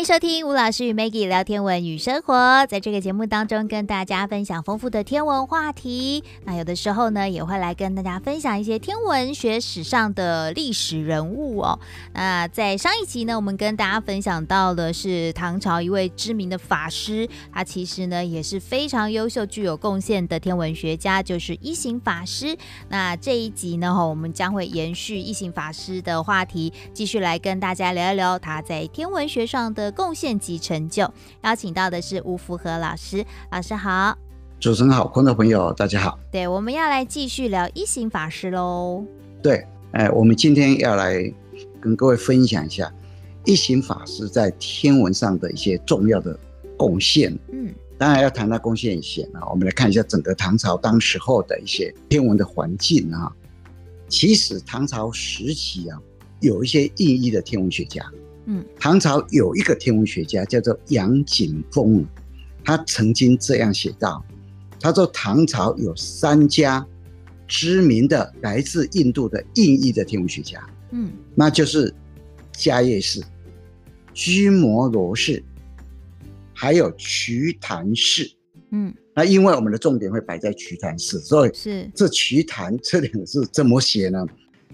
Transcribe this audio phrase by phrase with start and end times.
[0.00, 6.24] 迎收听吴老师与 Maggie 聊天文与生活，在这个节目当中，跟大家分享丰富的天文话题。
[6.46, 11.78] 那有的时候呢，也会来跟大家分享一些天文学史上的历史人物哦。
[12.14, 22.56] 那在上一集呢，我们跟大家分享到的是唐朝一位知名的法师，他其实呢也是非常优秀、具有贡献的天文学家，就是一行法师。
[22.88, 31.12] 那这一集呢，我们将会延续一行法师的话题，继续来跟大家聊一聊他在天文学上的贡献及成就，
[31.42, 34.16] 邀请到的是吴福和老师，老师好，
[34.58, 36.18] 主持人好，观众朋友大家好。
[36.30, 39.04] 对，我们要来继续聊一行法师喽。
[39.42, 41.32] 对，哎，我们今天要来
[41.80, 42.92] 跟各位分享一下
[43.44, 46.38] 一行法师在天文上的一些重要的
[46.76, 47.36] 贡献。
[47.52, 53.32] 嗯，当然要谈到贡献前啊，我们来看一下整个唐朝当时候的一些天文的环境啊。
[54.08, 55.98] 其实唐朝时期啊，
[56.40, 58.04] 有一些意义的天文学家。
[58.46, 62.04] 嗯，唐朝有一个天文学家叫做杨景峰，
[62.64, 64.24] 他曾经这样写道
[64.80, 66.84] ：“他说唐朝有三家
[67.46, 71.94] 知名的来自印度的印裔的天文学家，嗯，那就是
[72.54, 73.22] 迦叶氏、
[74.14, 75.44] 居摩罗氏，
[76.54, 78.30] 还有瞿昙氏。
[78.70, 84.26] 嗯，那因为我们的重点会摆在瞿昙氏，所以是这瞿昙这两个字怎么写呢？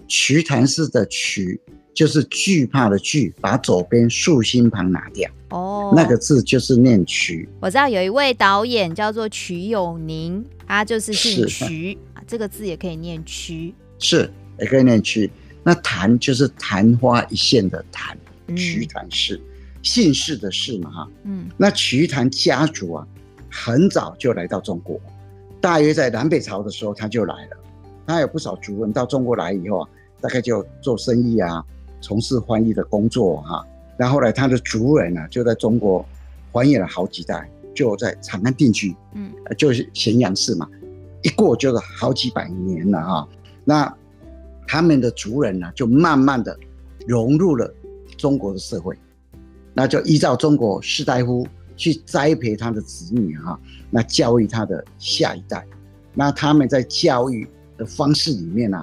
[0.07, 1.59] 瞿昙氏的瞿。”
[1.97, 5.27] 就是惧怕的惧，把左边竖心旁拿掉。
[5.49, 7.49] 哦，那个字就是念瞿。
[7.59, 13.73] 我知道有一位导演叫做瞿友宁，他就是姓瞿啊，这个字也可以念瞿。
[13.97, 15.27] 是，也可以念瞿。
[15.63, 18.15] 那昙就是昙花一现的昙，
[18.55, 19.41] 瞿昙氏，
[19.81, 21.09] 姓氏的氏嘛哈。
[21.23, 21.49] 嗯。
[21.57, 23.07] 那曲昙家族啊，
[23.49, 25.01] 很早就来到中国，
[25.59, 27.57] 大约在南北朝的时候他就来了。
[28.05, 29.89] 他有不少族人到中国来以后啊，
[30.21, 31.65] 大概就做生意啊。
[32.07, 36.05] 从事翻译的工作哈，然后来他的族人呢，就在中国
[36.53, 40.69] 繁衍了好几代，就在长安定居，嗯，就是咸阳市嘛，
[41.21, 43.27] 一过就是好几百年了哈。
[43.65, 43.93] 那
[44.65, 46.57] 他们的族人呢，就慢慢的
[47.05, 47.69] 融入了
[48.17, 48.97] 中国的社会，
[49.73, 53.59] 那就依照中国士大夫去栽培他的子女哈，
[53.91, 55.61] 那教育他的下一代，
[56.13, 57.45] 那他们在教育
[57.77, 58.81] 的方式里面呢，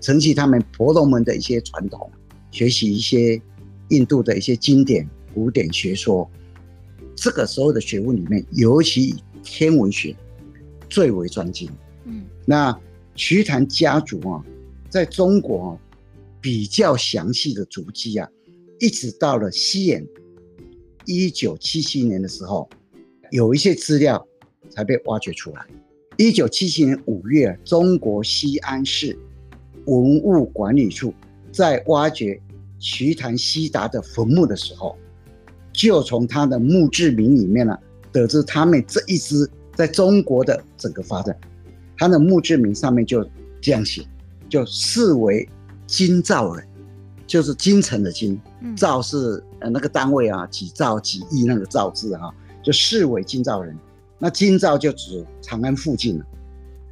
[0.00, 2.08] 承袭他们婆罗门的一些传统。
[2.50, 3.40] 学习一些
[3.88, 6.28] 印度的一些经典古典学说，
[7.14, 10.14] 这个时候的学问里面，尤其以天文学
[10.88, 11.70] 最为专精。
[12.04, 12.76] 嗯，那
[13.14, 14.44] 瞿昙家族啊，
[14.88, 15.78] 在中国
[16.40, 18.28] 比较详细的足迹啊，
[18.78, 20.06] 一直到了西元
[21.04, 22.68] 一九七七年的时候，
[23.30, 24.26] 有一些资料
[24.68, 25.66] 才被挖掘出来。
[26.16, 29.18] 一九七七年五月，中国西安市
[29.86, 31.14] 文物管理处。
[31.52, 32.40] 在挖掘
[32.78, 34.96] 瞿昙悉达的坟墓的时候，
[35.72, 37.76] 就从他的墓志铭里面呢，
[38.12, 41.36] 得知他们这一支在中国的整个发展。
[41.96, 43.22] 他的墓志铭上面就
[43.60, 44.02] 这样写，
[44.48, 45.46] 就视为
[45.86, 46.66] 京兆人，
[47.26, 48.40] 就是京城的京，
[48.76, 53.76] 兆是呃那个单位啊，几兆几亿那个兆字啊，就视为京兆人。
[54.18, 56.24] 那京兆就指长安附近了，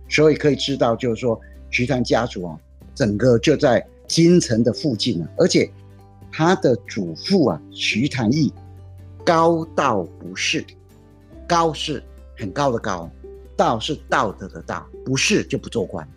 [0.09, 2.59] 所以可以知道，就是说瞿昙家族啊，
[2.95, 3.87] 整个就在。
[4.09, 5.71] 京城的附近呢，而且
[6.33, 8.53] 他的祖父啊，徐坦义，
[9.25, 10.65] 高道不是，
[11.47, 12.03] 高是
[12.37, 13.09] 很高的高，
[13.55, 16.09] 道是道德的道，不是就不做官，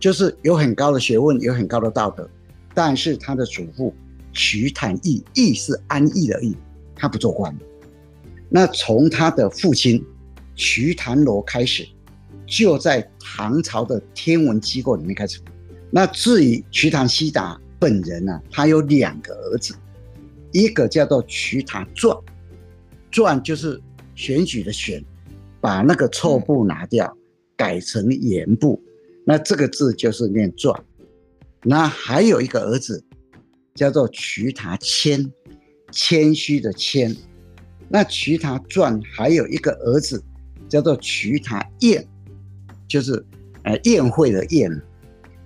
[0.00, 2.28] 就是有很高的学问，有很高的道德，
[2.74, 3.94] 但是他的祖父
[4.32, 6.56] 徐坦义，义是安逸的逸，
[6.94, 7.56] 他不做官。
[8.50, 10.04] 那从他的父亲
[10.56, 11.86] 瞿昙罗开始，
[12.46, 15.40] 就在唐朝的天文机构里面开始。
[15.90, 19.74] 那至于瞿昙悉达本人呢，他有两个儿子，
[20.52, 22.16] 一个叫做瞿昙传，
[23.10, 23.80] 传就是
[24.14, 25.02] 选举的选，
[25.60, 27.16] 把那个错部拿掉，
[27.56, 28.82] 改成言部，
[29.24, 30.74] 那这个字就是念传。
[31.62, 33.02] 那还有一个儿子
[33.74, 35.32] 叫做瞿昙谦，
[35.90, 37.16] 谦虚的谦。
[37.88, 40.22] 那瞿昙传还有一个儿子
[40.68, 42.06] 叫做瞿昙宴，
[42.86, 43.24] 就是
[43.62, 44.70] 呃宴会的宴。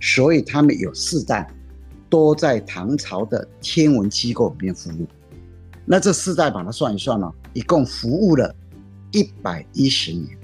[0.04, 1.48] 所以他们有四代
[2.10, 5.06] 都在唐朝的天文机构里面服务。
[5.84, 8.52] 那这四代把它算一算呢，一共服务了
[9.12, 10.36] 一百一十年。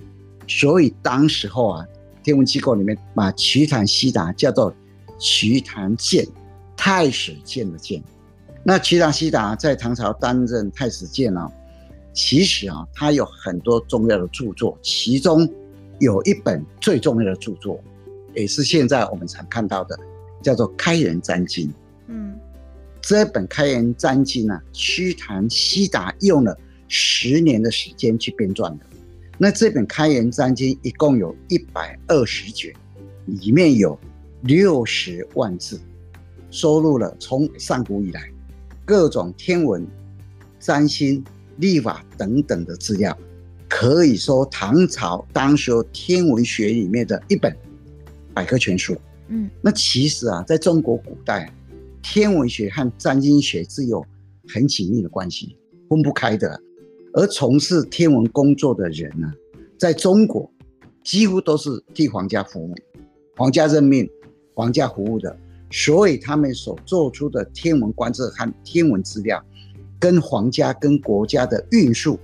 [0.46, 1.84] 所以当时候啊，
[2.22, 4.72] 天文机构里面把瞿昙悉达叫做
[5.18, 6.24] 瞿昙鉴，
[6.76, 8.00] 太史鉴的鉴。
[8.62, 11.50] 那瞿昙悉达在唐朝担任太史鉴啊，
[12.14, 15.48] 其实啊，他有很多重要的著作，其中
[15.98, 17.80] 有一本最重要的著作。
[18.38, 19.98] 也是现在我们常看到的，
[20.40, 21.66] 叫做《开元占经》。
[22.06, 22.38] 嗯，
[23.02, 26.56] 这本《开元占经》呢，瞿昙悉达用了
[26.86, 28.86] 十年的时间去编撰的。
[29.36, 32.72] 那这本《开元占经》一共有一百二十卷，
[33.26, 33.98] 里面有
[34.42, 35.80] 六十万字，
[36.50, 38.30] 收录了从上古以来
[38.84, 39.84] 各种天文、
[40.60, 41.24] 占星、
[41.56, 43.16] 历法等等的资料，
[43.68, 47.52] 可以说唐朝当时天文学里面的一本
[48.38, 48.96] 百科全书。
[49.26, 51.52] 嗯，那其实啊，在中国古代。
[52.00, 54.02] 天文学和占星学是有
[54.54, 55.58] 很紧密的关系，
[55.90, 56.58] 分不开的。
[57.12, 59.30] 而从事天文工作的人呢，
[59.76, 60.48] 在中国
[61.02, 62.72] 几乎都是替皇家服务，
[63.36, 64.08] 皇家任命、
[64.54, 65.36] 皇家服务的，
[65.70, 69.44] 所以他们所做出的天文观测和天文资料，
[69.98, 72.18] 跟皇家跟国家的运输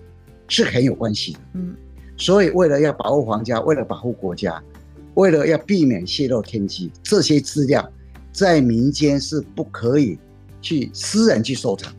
[0.46, 1.40] 是很有关系的。
[1.54, 1.74] 嗯，
[2.16, 4.62] 所以为了要保护皇家，为了保护国家，
[5.14, 7.88] 为了要避免泄露天机，这些资料。
[8.32, 10.18] 在民间是不可以
[10.60, 11.94] 去私人去收藏，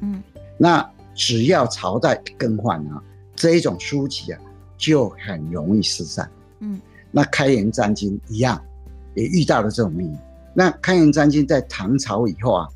[0.00, 0.20] 嗯，
[0.58, 0.84] 那
[1.14, 3.00] 只要朝代更换啊，
[3.36, 4.40] 这一种书籍啊
[4.76, 6.28] 就很容易失散，
[6.58, 6.80] 嗯，
[7.12, 8.60] 那《开元占经》一样
[9.14, 10.18] 也遇到了这种命运。
[10.52, 12.68] 那《开元占经》在唐朝以后啊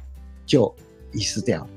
[0.46, 0.72] 就
[1.12, 1.70] 遗失掉了，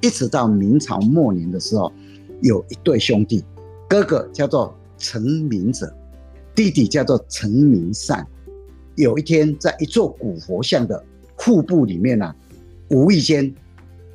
[0.00, 1.92] 一直到明朝末年的时候，
[2.40, 3.44] 有一对兄弟，
[3.88, 5.92] 哥哥叫做陈明者，
[6.58, 8.26] 弟弟叫做陈明善。
[8.96, 11.00] 有一天，在一座古佛像的
[11.36, 12.36] 腹部里面呢、啊，
[12.88, 13.54] 无意间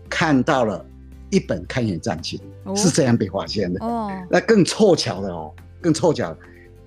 [0.10, 0.86] 看到了
[1.30, 2.38] 一本《开元占经》，
[2.76, 3.80] 是这样被发现的。
[3.82, 6.38] 哦，那更凑巧的哦，更凑巧，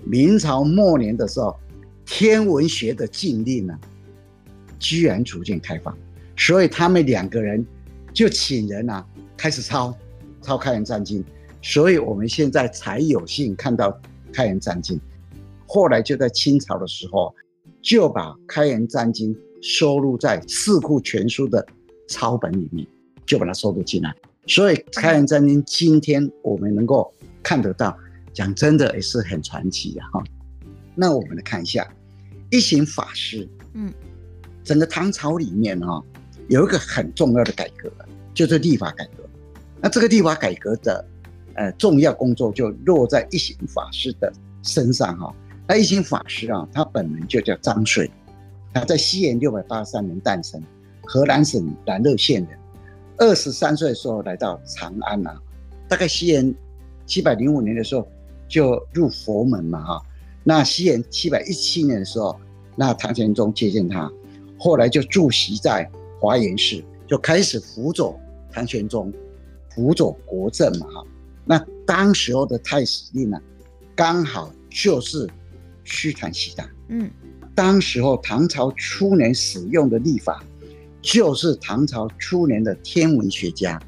[0.04, 1.56] 明朝末年的时候，
[2.04, 3.80] 天文学的禁令呢、啊，
[4.78, 5.96] 居然逐渐开放，
[6.36, 7.66] 所以他们两个人
[8.12, 9.02] 就请人啊，
[9.38, 9.96] 开始抄
[10.42, 11.24] 抄《开元占经》，
[11.62, 13.90] 所以我们现在才有幸看到
[14.34, 14.98] 《开元占经》。
[15.76, 17.34] 后来就在清朝的时候。
[17.82, 19.32] 就把《开元占经》
[19.62, 21.64] 收录在《四库全书》的
[22.08, 22.84] 抄本里面，
[23.24, 24.12] 就把它收录进来。
[24.46, 27.12] 所以《开元占经》今天我们能够
[27.44, 27.96] 看得到，
[28.32, 30.24] 讲真的也是很传奇的哈。
[30.96, 31.88] 那我们来看一下
[32.50, 33.92] 一行法师，嗯，
[34.64, 36.02] 整个唐朝里面哈
[36.48, 37.88] 有一个很重要的改革，
[38.34, 39.22] 就是立法改革。
[39.80, 41.06] 那这个立法改革的
[41.54, 44.32] 呃重要工作就落在一行法师的
[44.64, 45.32] 身上哈。
[45.68, 48.08] 那一行法师啊，他本名就叫张遂，
[48.72, 50.62] 他在西元六百八十三年诞生，
[51.02, 52.58] 河南省兰乐县人。
[53.18, 55.36] 二十三岁的时候来到长安啊，
[55.88, 56.54] 大概西元
[57.04, 58.06] 七百零五年的时候
[58.46, 60.02] 就入佛门嘛哈。
[60.44, 62.38] 那西元七百一七年的时候，
[62.76, 64.08] 那唐玄宗接见他，
[64.56, 65.90] 后来就驻锡在
[66.20, 68.16] 华严寺，就开始辅佐
[68.52, 69.12] 唐玄宗，
[69.74, 71.04] 辅佐国政嘛哈。
[71.44, 73.40] 那当时候的太史令呢，
[73.96, 75.28] 刚好就是。
[75.86, 77.10] 瞿昙悉达，嗯，
[77.54, 80.44] 当时候唐朝初年使用的历法，
[81.00, 83.80] 就是唐朝初年的天文学家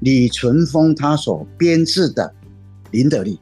[0.00, 2.32] 李淳风他所编制的
[2.92, 3.34] 《林德历》。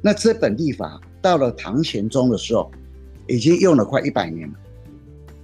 [0.00, 2.68] 那这本历法到了唐玄宗的时候，
[3.28, 4.54] 已经用了快一百年了，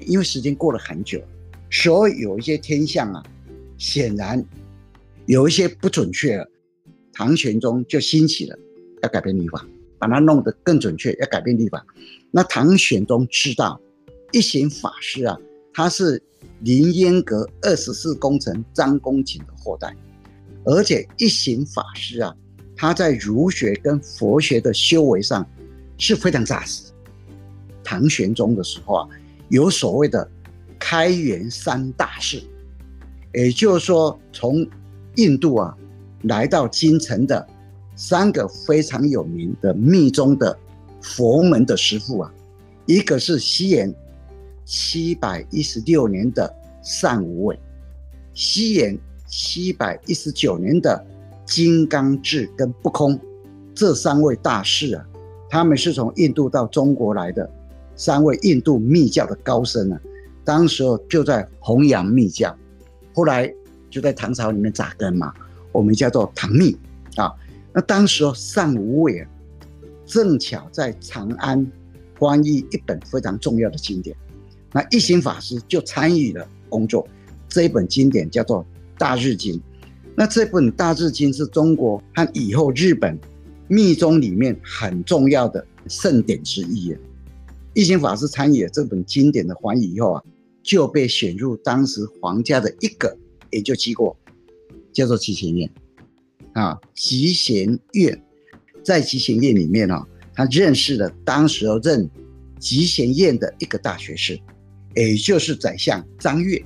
[0.01, 1.23] 因为时间过了很久，
[1.71, 3.23] 所以有一些天象啊，
[3.77, 4.45] 显然
[5.27, 6.51] 有一些不准确了，
[7.13, 8.59] 唐玄宗就兴起了
[9.03, 9.65] 要改变历法。
[9.99, 11.85] 把它弄得更准确，要改变历法。
[12.31, 13.81] 那唐玄宗知道
[14.33, 15.37] 一行法师啊，
[15.73, 16.23] 他是
[16.61, 19.95] 凌烟阁二十四功臣张公瑾的后代，
[20.65, 22.35] 而且一行法师啊，
[22.77, 25.47] 他在儒学跟佛学的修为上
[25.97, 26.85] 是非常扎实。
[27.83, 29.09] 唐玄宗的时候啊，
[29.49, 30.31] 有所谓的
[30.79, 32.43] 开元三大士，
[33.33, 34.67] 也就是说，从
[35.17, 35.77] 印度啊
[36.23, 37.49] 来到京城的。
[37.99, 40.57] 三个非常有名的密宗的
[41.03, 42.33] 佛门的师父啊，
[42.87, 43.93] 一个是西元
[44.65, 47.59] 七百一十六年的善无畏，
[48.35, 51.05] 西元七百一十九年的
[51.45, 53.19] 金刚智跟不空，
[53.75, 55.05] 这三位大士啊，
[55.51, 57.51] 他们是从印度到中国来的
[57.97, 60.01] 三位印度密教的高僧啊，
[60.45, 62.57] 当时候就在弘扬密教，
[63.13, 63.53] 后来
[63.91, 65.35] 就在唐朝里面扎根嘛，
[65.73, 66.79] 我们叫做唐密
[67.17, 67.35] 啊。
[67.75, 69.29] 那当时哦，善无畏啊，
[70.07, 71.71] 正巧在长安
[72.19, 74.17] 翻译一本非常重要的经典，
[74.73, 77.07] 那一行法师就参与了工作。
[77.49, 78.63] 这一本经典叫做
[78.99, 79.55] 《大日经》，
[80.15, 83.19] 那这本《大日经》是中国和以后日本
[83.69, 87.01] 密宗里面很重要的圣典之一啊。
[87.75, 90.23] 一行法师参与了这本经典的翻译以后啊，
[90.63, 93.17] 就被选入当时皇家的一个
[93.51, 94.17] 研究机构，
[94.93, 95.71] 叫做七贤院。
[96.59, 98.21] 啊，集贤院
[98.83, 102.11] 在集贤院里面啊，他认识了当时任
[102.59, 104.37] 集贤院的一个大学士，
[104.97, 106.61] 也就是宰相张悦。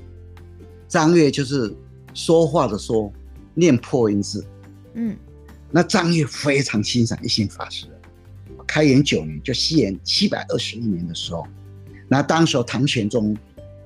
[0.89, 1.75] 张悦就是
[2.15, 3.13] 说话的说，
[3.55, 4.43] 念破音字。
[4.95, 5.15] 嗯，
[5.71, 7.87] 那张悦非常欣赏一心法师。
[8.67, 11.47] 开元九年，就西元七百二十一年的时候，
[12.09, 13.37] 那当时唐玄宗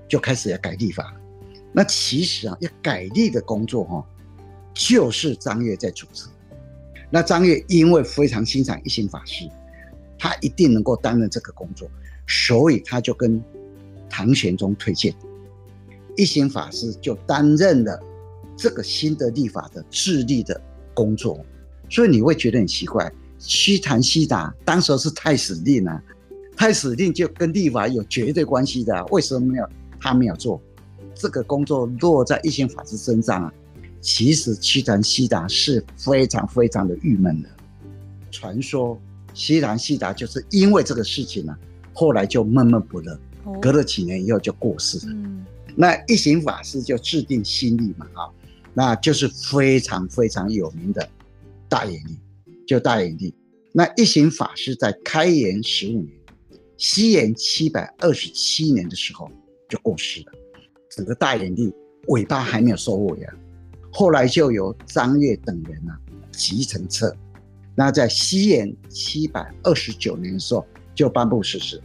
[0.09, 1.13] 就开始要改历法。
[1.73, 4.07] 那其实啊，要改历的工作哈，
[4.77, 6.29] 就是张悦在主持。
[7.09, 9.49] 那张悦因为非常欣赏一行法师，
[10.19, 11.89] 他一定能够担任这个工作，
[12.27, 13.43] 所以他就跟
[14.11, 15.15] 唐玄宗推荐，
[16.15, 17.99] 一行法师就担任了
[18.55, 20.61] 这个新的立法的制历的
[20.93, 21.43] 工作。
[21.89, 26.03] 所以你会觉得很奇怪，祛坛西达当时是太史令啊，
[26.57, 29.69] 太史令就跟立法有绝对关系的，为什么没有
[30.01, 30.61] 他没有做
[31.15, 33.53] 这个工作落在一行法师身上啊？
[34.07, 37.49] 其实祛坛西达是非常非常的郁闷的。
[38.31, 38.97] 传说
[39.35, 41.59] 祛坛西达就是因为这个事情呢、啊，
[41.93, 43.19] 后来就闷闷不乐，
[43.61, 45.15] 隔了几年以后就过世了。
[45.75, 48.31] 那一行法师就制定新历嘛，啊，
[48.73, 51.07] 那就是非常非常有名的
[51.69, 52.17] 大眼历，
[52.65, 53.35] 就大眼历。
[53.73, 56.11] 那一行法师在开元十五年，
[56.79, 59.29] 西元七百二十七年的时候
[59.69, 60.33] 就过世了，
[60.93, 61.75] 整个大眼历
[62.07, 63.35] 尾巴还没有收尾啊。
[63.99, 65.97] 后来就由张悦等人啊
[66.31, 67.17] 集成册，
[67.75, 71.59] 那在西元七百二十九年的时候就颁布实。
[71.59, 71.81] 施，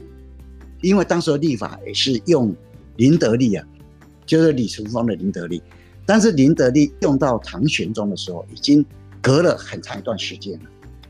[0.82, 2.54] 因为当时的历法也是用
[2.98, 3.66] 麟德历啊，
[4.26, 5.64] 就是李淳风的麟德历，
[6.06, 8.86] 但是麟德历用到唐玄宗的时候已经
[9.22, 10.66] 隔了很长一段时间了，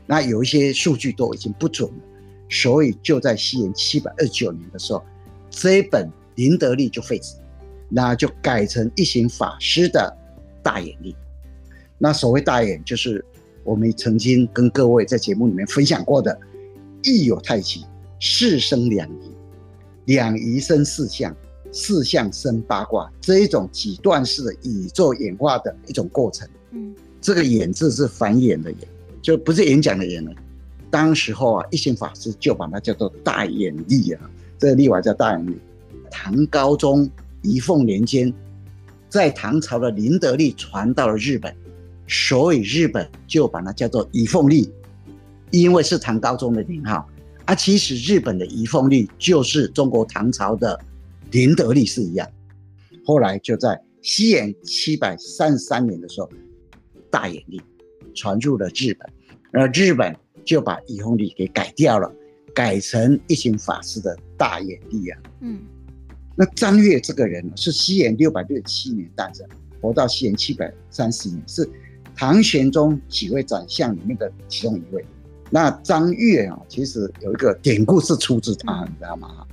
[0.06, 2.04] 那有一些数据都已经不准了，
[2.48, 5.02] 所以就在西元七百二十九年的时候，
[5.50, 7.34] 这一本麟德历就废止，
[7.88, 10.16] 那就改成一行法师的。
[10.62, 11.14] 大眼力，
[11.98, 13.24] 那所谓大眼，就是
[13.64, 16.38] 我们曾经跟各位在节目里面分享过的，
[17.02, 17.84] 一有太极，
[18.20, 19.30] 四生两仪，
[20.06, 21.34] 两仪生四象，
[21.70, 26.48] 四象生八卦，这一种几段式的宇宙演化的一种过程。
[26.70, 28.80] 嗯，这个演字是繁衍的演，
[29.20, 30.32] 就不是演讲的演了。
[30.90, 35.56] 当时候啊，一心法师就把它叫做大眼力啊，这个历法叫大眼力。
[36.10, 37.08] 唐高宗
[37.42, 38.32] 仪凤年间。
[39.12, 41.54] 在唐朝的麟德历传到了日本，
[42.08, 44.72] 所以日本就把它叫做仪凤历，
[45.50, 47.06] 因为是唐高宗的年号。
[47.44, 50.80] 啊，其实日本的仪凤历就是中国唐朝的
[51.30, 52.26] 麟德历是一样。
[53.04, 56.30] 后来就在西元七百三十三年的时候，
[57.10, 57.60] 大衍历
[58.14, 59.06] 传入了日本，
[59.52, 62.10] 而日本就把仪凤历给改掉了，
[62.54, 65.20] 改成一行法师的大衍历啊。
[65.40, 65.60] 嗯。
[66.34, 69.46] 那张悦这个人呢，是西元六百六十七年诞生，
[69.80, 71.68] 活到西元七百三十年，是
[72.16, 75.04] 唐玄宗几位宰相里面的其中一位。
[75.50, 79.46] 那张悦啊，其实有一个典故是出自他，你知道吗？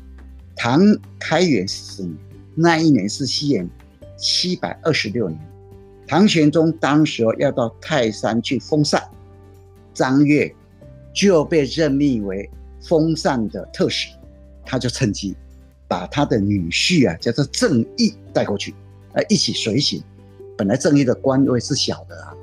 [0.56, 0.82] 唐
[1.20, 2.18] 开元十年，
[2.56, 3.70] 那一年是西元
[4.18, 5.40] 七百二十六年，
[6.08, 9.04] 唐玄宗当时要到泰山去封禅，
[9.94, 10.54] 张悦
[11.14, 12.50] 就被任命为
[12.82, 14.10] 封禅的特使，
[14.66, 15.36] 他就趁机。
[15.89, 18.74] 把他的女婿啊，叫做郑义带过去，
[19.13, 20.01] 呃，一起随行。
[20.55, 22.34] 本来郑义的官位是小的啊，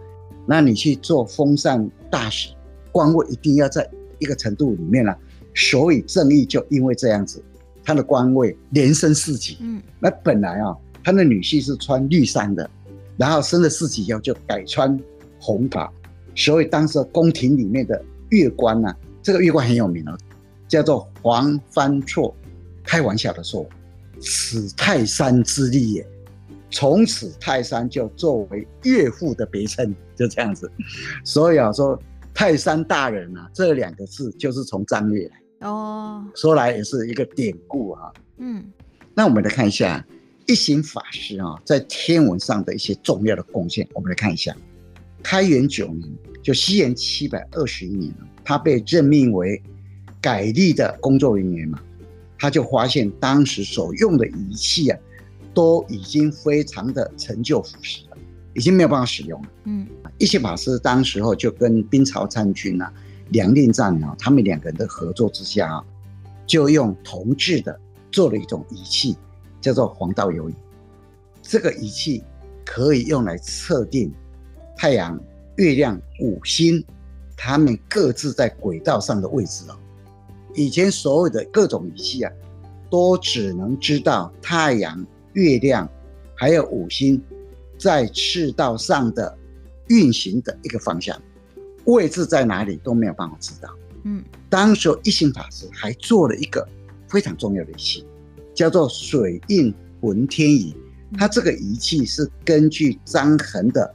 [0.44, 2.50] 那你去做封禅大使，
[2.90, 3.88] 官位一定要在
[4.18, 5.16] 一个程度里面啊。
[5.54, 7.40] 所以郑义就因为这样子，
[7.84, 9.58] 他的官位连升四级。
[9.60, 12.68] 嗯，那本来啊，他的女婿是穿绿衫的，
[13.16, 14.98] 然后升了四级以后就改穿
[15.38, 15.90] 红袍。
[16.34, 20.18] 所以当时宫廷里面的乐官呐，这个乐官很有名哦，
[20.66, 22.34] 叫做黄帆错。
[22.86, 23.68] 开玩笑的说
[24.22, 26.06] ：“此泰山之力也。”
[26.68, 30.70] 从此泰山就作为岳父的别称，就这样子。
[31.24, 31.98] 所以啊，说
[32.34, 36.26] 泰山大人啊，这两个字就是从张岳来哦。
[36.34, 38.12] 说来也是一个典故啊。
[38.38, 38.64] 嗯，
[39.14, 40.04] 那我们来看一下
[40.46, 43.86] 一行法师啊，在天文上的一些重要的贡献。
[43.94, 44.54] 我们来看一下，
[45.22, 46.02] 开元九年，
[46.42, 48.12] 就西元七百二十一年，
[48.44, 49.62] 他被任命为
[50.20, 51.80] 改历的工作人员嘛。
[52.38, 54.98] 他就发现当时所用的仪器啊，
[55.54, 58.18] 都已经非常的陈旧腐蚀了，
[58.54, 59.48] 已经没有办法使用了。
[59.64, 59.86] 嗯，
[60.18, 62.92] 一些法师当时候就跟兵曹参军啊、
[63.30, 65.84] 梁令赞啊，他们两个人的合作之下啊，
[66.46, 67.78] 就用铜制的
[68.12, 69.16] 做了一种仪器，
[69.60, 70.54] 叫做黄道游仪。
[71.42, 72.22] 这个仪器
[72.64, 74.12] 可以用来测定
[74.76, 75.18] 太阳、
[75.56, 76.84] 月亮、五星，
[77.36, 79.76] 他们各自在轨道上的位置哦。
[80.56, 82.32] 以前所有的各种仪器啊，
[82.90, 85.88] 都只能知道太阳、月亮，
[86.34, 87.22] 还有五星
[87.78, 89.36] 在赤道上的
[89.88, 91.20] 运行的一个方向，
[91.84, 93.68] 位置在哪里都没有办法知道。
[94.04, 96.66] 嗯，当时一行法师还做了一个
[97.08, 98.06] 非常重要的仪器，
[98.54, 100.74] 叫做水印浑天仪，
[101.18, 103.94] 它这个仪器是根据张衡的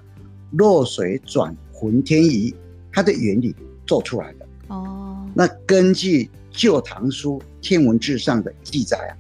[0.52, 2.54] 落水转浑天仪，
[2.92, 3.56] 它的原理
[3.88, 4.48] 做出来的。
[4.68, 9.12] 哦，那根据《旧唐书·天文志》上的记载啊，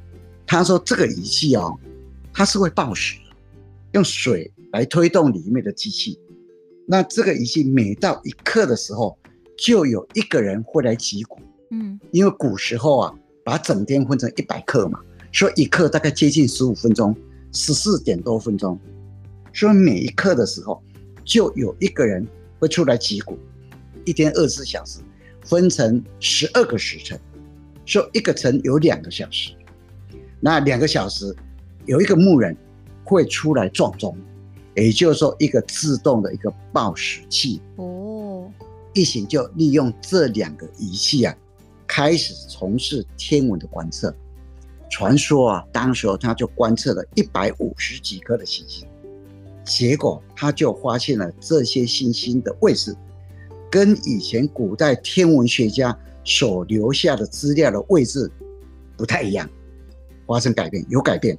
[0.45, 1.77] 他说这个仪器哦，
[2.33, 3.17] 它是会报时，
[3.93, 6.19] 用水来推动里面的机器。
[6.85, 9.17] 那这个仪器每到一刻的时候，
[9.57, 11.39] 就有一个人会来击鼓。
[11.71, 14.99] 嗯，因为古时候啊，把整天分成一百刻嘛，
[15.31, 17.15] 所以一刻大概接近十五分钟。
[17.53, 18.79] 十四点多分钟，
[19.51, 20.81] 所以每一刻的时候，
[21.25, 22.25] 就有一个人
[22.59, 23.37] 会出来击鼓。
[24.05, 25.01] 一天二十四小时，
[25.43, 27.19] 分成十二个时辰，
[27.85, 29.53] 说一个辰有两个小时。
[30.39, 31.35] 那两个小时，
[31.85, 32.55] 有一个牧人
[33.03, 34.17] 会出来撞钟，
[34.75, 37.61] 也就是说，一个自动的一个报时器。
[37.75, 38.51] 哦，
[38.93, 41.35] 一行就利用这两个仪器啊，
[41.85, 44.15] 开始从事天文的观测。
[44.89, 48.87] 传说啊，当时他就观测了一百五十几颗的星星，
[49.63, 52.93] 结果他就发现了这些星星的位置，
[53.71, 58.29] 跟以前古代天文学家所留下的资料的位置
[58.97, 59.49] 不太一样，
[60.27, 61.35] 发生改变，有改变，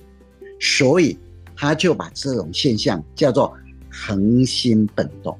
[0.59, 1.17] 所以
[1.55, 3.55] 他就把这种现象叫做
[3.91, 5.39] 恒星本动。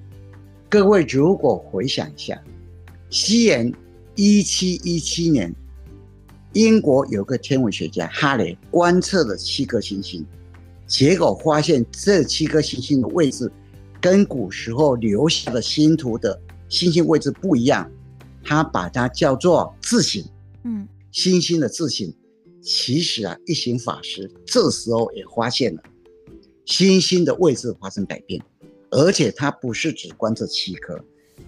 [0.69, 2.41] 各位如果回想一下，
[3.09, 3.73] 西元
[4.15, 5.53] 一七一七年。
[6.55, 10.23] 英国有个天文学家哈雷观测了七颗星星，
[10.87, 13.51] 结果发现这七颗星星的位置
[14.03, 16.39] 跟古时候留下的星图的
[16.73, 17.89] 星星位置不一样，
[18.43, 20.25] 他把它叫做自省。
[20.65, 22.11] 嗯，星星的自省。
[22.63, 25.83] 其实啊，一行法师这时候也发现了
[26.65, 28.41] 星星的位置发生改变，
[28.91, 30.99] 而且他不是只观测七颗，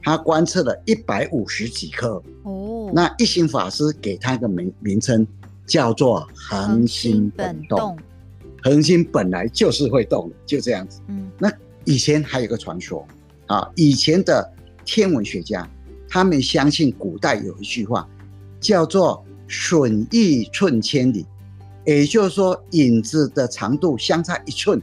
[0.03, 2.23] 他观测了一百五十几颗。
[2.43, 2.91] 哦。
[2.93, 5.27] 那一行法师给他一个名名称，
[5.67, 7.97] 叫做恒星本动。
[8.63, 11.01] 恒星本来就是会动的，就这样子。
[11.07, 11.51] 嗯，那
[11.85, 13.07] 以前还有个传说
[13.47, 14.53] 啊，以前的
[14.85, 15.69] 天文学家
[16.09, 18.09] 他们相信古代有一句话，
[18.61, 21.27] 叫做“损益寸千里”，
[21.85, 24.81] 也就是说影子的长度相差一寸，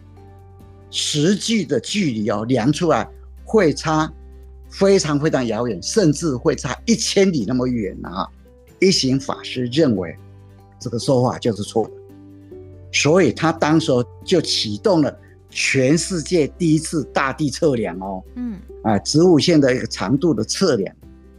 [0.90, 3.08] 实际的距离哦量出来
[3.46, 4.12] 会差。
[4.74, 8.26] 非常非常遥远，甚至会差一千里那么远啊！
[8.80, 10.16] 一行法师认为
[10.80, 11.92] 这个说法就是错的，
[12.90, 13.92] 所以他当时
[14.24, 15.14] 就启动了
[15.52, 20.96] 全世界第一次大地测量哦，嗯啊，子午线的一个长度的测量，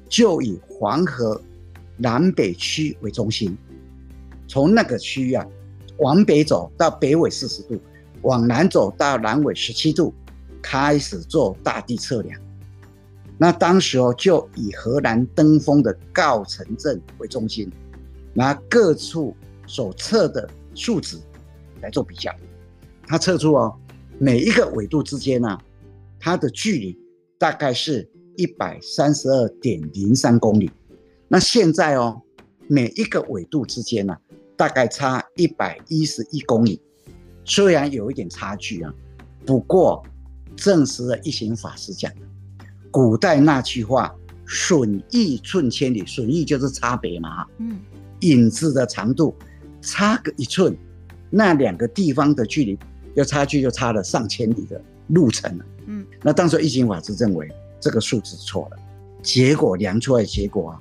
[0.07, 1.41] 就以黄河
[1.97, 3.57] 南北区为中心，
[4.47, 5.45] 从那个区域啊
[5.99, 7.81] 往北走到北纬四十度，
[8.21, 10.13] 往南走到南纬十七度，
[10.61, 12.39] 开始做大地测量。
[13.39, 17.73] 那当时哦，就以河南登封的郜城镇为中心，
[18.35, 19.35] 拿各处
[19.67, 21.17] 所测的数值
[21.81, 22.31] 来做比较，
[23.07, 23.75] 他测出哦，
[24.23, 25.59] 每一个纬度之间呢，
[26.21, 26.97] 它的距离
[27.39, 30.71] 大概是一百三十二点零三公里。
[31.27, 32.23] 那现在哦，
[32.69, 34.17] 每一个纬度之间呢，
[34.57, 36.81] 大概差一百一十一公里，
[37.45, 38.95] 虽然有一点差距啊，
[39.45, 40.01] 不过
[40.55, 42.21] 证实了一行法师讲的。
[42.93, 44.15] 古代那句话
[44.47, 47.81] “损益寸千里”，损益就是差别嘛，嗯，
[48.21, 49.35] 影子的长度
[49.81, 50.77] 差个一寸，
[51.29, 52.79] 那两个地方的距离
[53.15, 57.49] 要差距就差了上千里的路程了，嗯，那当时一行法师认为
[57.81, 58.77] 这个数字错了，
[59.23, 60.79] 结果量出来结果啊，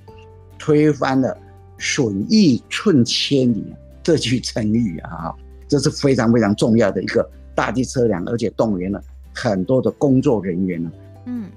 [0.57, 1.37] 推翻了
[1.77, 3.65] “损益寸千里”
[4.03, 5.33] 这句成语啊，
[5.67, 10.91] 这是非常非常重要的一个大地测量，而且动员了很多的工作人员呢，
[11.25, 11.49] 嗯。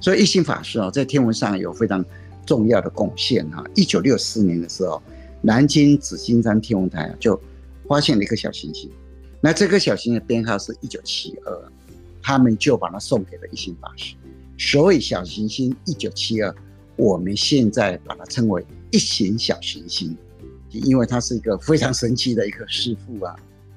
[0.00, 2.04] 所以一心法师啊，在天文上有非常
[2.46, 3.64] 重要的贡献啊。
[3.74, 5.02] 一九六四年的时候，
[5.42, 7.40] 南京紫金山天文台啊就
[7.88, 8.88] 发现了一个小行星，
[9.40, 11.72] 那这颗小行星的编号是一九七二，
[12.22, 14.14] 他们就把它送给了一星法师。
[14.56, 16.54] 所以小行星一九七二，
[16.96, 20.16] 我们现在把它称为一行小行星，
[20.70, 23.36] 因为它是一个非常神奇的一个师傅啊。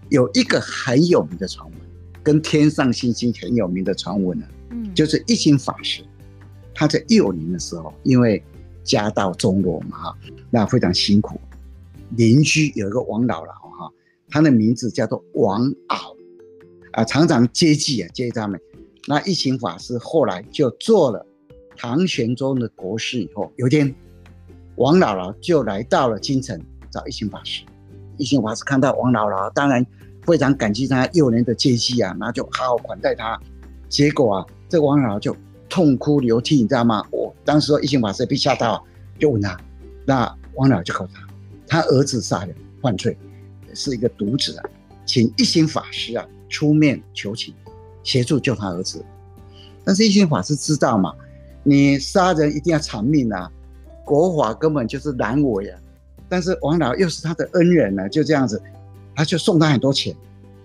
[0.09, 1.79] 有一个很有名的传闻，
[2.23, 6.03] 跟天上星星很有名的传闻呢，嗯，就是一行法师。
[6.73, 8.43] 他在幼年的时候，因为
[8.83, 10.17] 家道中落嘛，哈，
[10.49, 11.39] 那非常辛苦。
[12.17, 13.60] 邻居有一个王姥姥，哈，
[14.31, 16.15] 他的名字叫做王敖，
[16.93, 18.59] 啊，常常接济啊，接济他们。
[19.07, 21.23] 那一行法师后来就做了
[21.75, 23.93] 唐玄宗的国师以后，有一天，
[24.77, 27.63] 王姥姥就来到了京城找一行法师。
[28.17, 29.85] 一行法师看到王姥姥，当然
[30.25, 33.39] 非常感激他幼年的接济啊，那就好好款待他。
[33.89, 35.35] 结果啊，这个王姥姥就。
[35.73, 37.01] 痛哭流涕，你知道吗？
[37.11, 38.85] 我当时说一行法师被吓到，
[39.17, 39.57] 就问他，
[40.05, 41.25] 那王老就告诉他，
[41.65, 43.17] 他儿子杀人犯罪，
[43.75, 44.63] 是一个独子啊。
[45.05, 47.53] 请一行法师啊出面求情，
[48.03, 49.03] 协助救他儿子。
[49.83, 51.13] 但是一行法师知道嘛，
[51.63, 53.51] 你杀人一定要偿命啊，
[54.05, 55.79] 国法根本就是难为啊。
[56.29, 58.61] 但是王老又是他的恩人呢，就这样子，
[59.15, 60.15] 他就送他很多钱，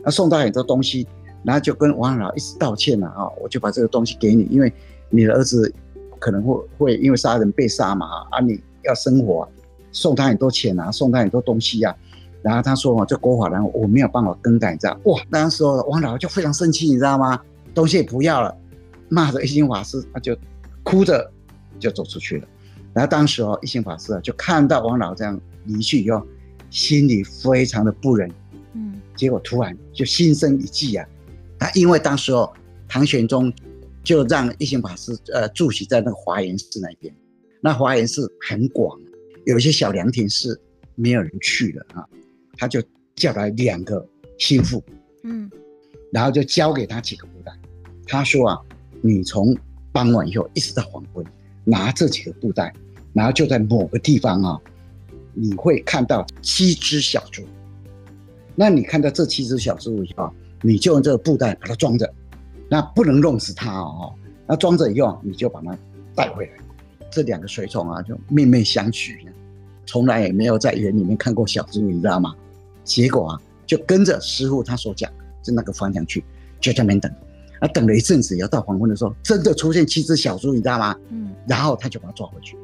[0.04, 1.08] 他送他很多东西，
[1.42, 4.72] 然后就跟王老一直道歉了啊，我就把这个东西给你，因为
[5.08, 5.72] 你的儿子
[6.20, 9.48] 可能会会因为杀人被杀嘛啊，你要生活，
[9.90, 12.05] 送他很多钱啊，送他很多东西呀、啊。
[12.46, 14.96] 然后他说哦，这国法然后我没有办法更改，你知道？
[15.06, 17.42] 哇，那时候王老就非常生气，你知道吗？
[17.74, 18.56] 东西也不要了，
[19.08, 20.38] 骂着一心法师，他就
[20.84, 21.28] 哭着
[21.80, 22.46] 就走出去了。
[22.94, 25.40] 然后当时哦，一心法师啊就看到王老这样。
[25.68, 26.24] 离去以后，
[26.70, 28.30] 心里非常的不忍，
[28.74, 31.04] 嗯，结果突然就心生一计啊，
[31.58, 32.54] 他因为当时候
[32.86, 33.52] 唐玄宗
[34.04, 37.12] 就让一心法师呃住息在那个华严寺那边，
[37.60, 38.96] 那华严寺很广，
[39.44, 40.56] 有一些小凉亭是
[40.94, 42.06] 没有人去的啊，
[42.56, 42.82] 他就
[43.14, 44.06] 叫来两个
[44.38, 44.82] 心腹，
[45.24, 45.50] 嗯，
[46.12, 47.52] 然后就交给他几个布袋，
[48.06, 48.60] 他说啊，
[49.00, 49.56] 你从
[49.92, 51.24] 傍晚以后一直到黄昏，
[51.64, 52.72] 拿这几个布袋，
[53.12, 54.60] 然后就在某个地方啊。
[55.38, 57.42] 你会看到七只小猪，
[58.54, 62.10] 那你看到这七只小猪以后，你就用这个布袋把它装着，
[62.70, 64.14] 那不能弄死它哦。
[64.46, 65.76] 那装着以后，你就把它
[66.14, 66.52] 带回来。
[67.10, 69.14] 这两个随从啊，就面面相觑，
[69.84, 72.34] 从来也没有在园里面看过小猪，你知道吗？
[72.86, 76.24] 结果啊，就跟着师傅他所讲，就那个方向去，
[76.58, 77.12] 就在那边等。
[77.60, 80.96] 啊，等了一阵子，要到黄昏的时候，真的出现七只小猪，你知道吗？
[81.10, 81.34] 嗯。
[81.46, 82.56] 然后他就把它抓回去，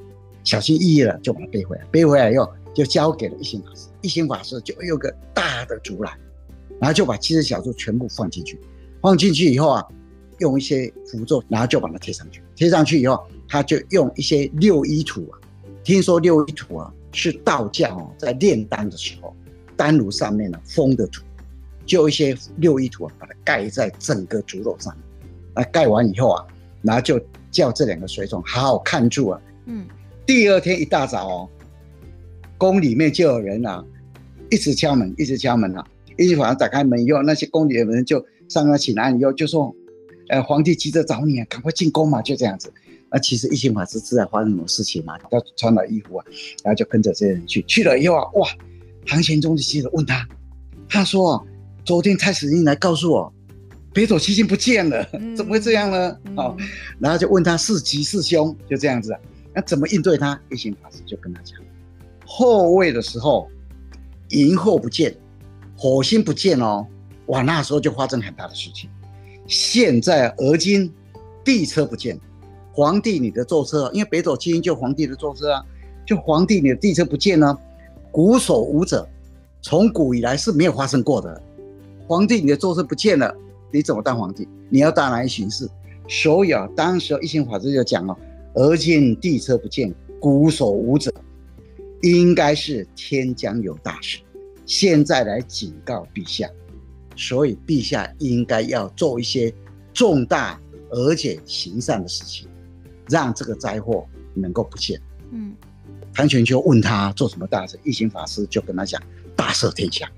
[0.45, 1.85] 小心翼翼的就把它背回来。
[1.91, 2.49] 背回来以后。
[2.75, 6.11] 就交给了一行法师，一行法师就有个大的竹篮，
[6.81, 8.59] 然后就把七只小猪全部放进去，
[9.03, 9.87] 放进去以后啊，
[10.39, 12.43] 用一些符咒，然后就把它贴上去。
[12.57, 15.39] 贴上去以后，他就用一些六一土啊，
[15.85, 19.37] 听说六一土啊是道教哦在炼丹的时候，
[19.77, 21.23] 丹炉上面呢封的土，
[21.87, 25.05] 就一些六一土啊，把它盖在整个竹篓上面。
[25.55, 26.47] 那盖完以后啊，
[26.83, 29.41] 然后就叫这两个随从好好看住啊。
[29.67, 29.87] 嗯，
[30.27, 31.49] 第二天一大早哦。
[32.59, 33.85] 宫里面就有人啊，
[34.49, 35.85] 一直敲门，一直敲门啊。
[36.17, 39.75] 一直晚上打开门以后，那些宫里的人就上来请安以后，就说
[40.29, 42.73] ：“呃，皇帝急着找你啊，赶快进宫嘛。”就这样子。
[43.11, 46.25] 那其实一行法师知道发生什么事情嘛，他穿了衣服啊，
[46.63, 47.63] 然后就跟着这些人去。
[47.63, 48.49] 去了以后啊，哇，
[49.07, 50.27] 唐玄宗就急着问他，
[50.89, 51.45] 他说
[51.85, 53.33] ：“昨天太史令来告诉我，
[53.93, 55.05] 北斗七星不见了，
[55.37, 56.57] 怎么会这样呢？”哦，
[56.99, 59.15] 然后就问他是吉是凶，就这样子。
[59.55, 60.41] 那怎么应对他？
[60.51, 61.59] 一行法师就跟他讲。
[62.25, 63.49] 后位的时候，
[64.31, 65.15] 银后不见，
[65.77, 66.87] 火星不见哦，
[67.27, 68.89] 哇，那时候就发生很大的事情。
[69.47, 70.91] 现在而今，
[71.45, 72.19] 地车不见，
[72.73, 75.63] 皇帝你的坐车，因为北斗七星就皇帝的坐车啊，
[76.07, 77.59] 就皇帝你的地车不见呢，
[78.13, 79.09] 古所无者，
[79.63, 81.43] 从古以来是没有发生过的。
[82.07, 83.35] 皇帝你的坐车不见了，
[83.73, 84.47] 你怎么当皇帝？
[84.69, 85.67] 你要大来巡视。
[86.09, 88.15] 所以啊，当时一行法师就讲了，
[88.53, 91.11] 而今帝车不见，古所无者。
[92.03, 94.19] 应该是天将有大事，
[94.67, 96.51] 现在来警告陛下，
[97.17, 99.55] 所以陛下应该要做一些
[99.95, 102.49] 重大而且行善的事情，
[103.09, 105.01] 让这个灾祸能够不见。
[105.31, 105.55] 嗯，
[106.15, 109.03] 唐玄宗问他做什么大事，一行法师就跟他讲：
[109.35, 110.11] 大赦天下。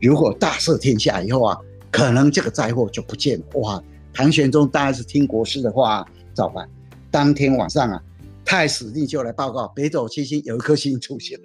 [0.00, 1.58] 如果大赦天下以后啊，
[1.90, 3.44] 可能这个灾祸就不见了。
[3.60, 3.82] 哇，
[4.12, 6.68] 唐玄宗当然是听国师的话啊照办。
[7.10, 8.02] 当天晚上啊。
[8.42, 11.44] 太史令就来报告，北斗七星有一颗星出现了。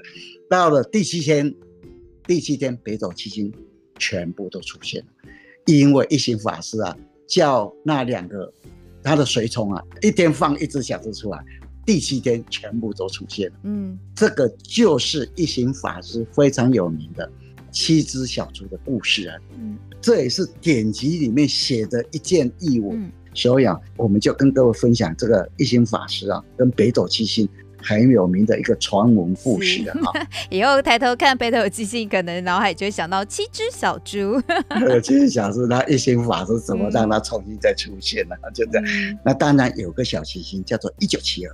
[0.50, 1.54] 到了第七天，
[2.26, 3.54] 第七天北斗七星
[4.00, 5.08] 全部都出现了，
[5.68, 8.52] 因为一行法师啊，叫那两个
[9.04, 11.46] 他的随从啊，一天放一只小猪出来，
[11.86, 13.56] 第七天全部都出现了。
[13.64, 17.30] 嗯，这个就是一行法师非常有名的
[17.72, 19.38] 七只小猪的故事啊。
[19.58, 23.02] 嗯，这也是典籍里面写的一件异闻。
[23.02, 27.46] 嗯所以啊，我们就跟各位分享这个一行法师啊，跟北斗七星
[27.78, 30.00] 很有名的一个传闻故事啊。
[30.50, 34.42] 以后抬头看北斗七星，可能脑海就会想到七只小猪。
[35.04, 38.36] 七只小猪，那一行法师怎么让它重新再出现呢？
[38.42, 38.88] 嗯、就这样。
[39.26, 41.54] 那当然有个小行星叫做一九七二，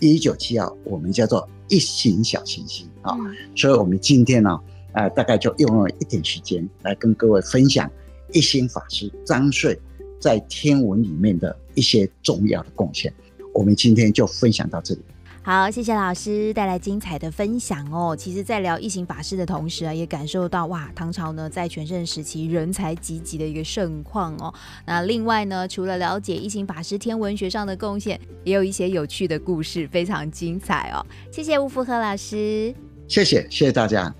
[0.00, 3.16] 一九七二我们叫做一型小行星啊。
[3.18, 4.50] 嗯、所以我们今天呢，
[4.92, 7.90] 啊、呃，大概就用了一点时间来跟各位分享
[8.32, 9.78] 一心法师张顺。
[10.20, 13.14] 在天文里面的一些重要的贡献，
[13.54, 15.00] 我们今天就分享到这里。
[15.48, 18.14] 好，谢谢老师带来精彩的分享哦。
[18.14, 24.52] 其实，在聊一行法师的同时啊，也感受到哇，唐朝呢在全盛时期人才济济的一个盛况哦。
[24.84, 31.00] 那另外呢，除了了解一行法师天文学上的贡献，也有一些有趣的故事，非常精彩哦。
[31.32, 32.74] 谢谢吴福和老师，
[33.06, 34.14] 谢谢谢谢大家。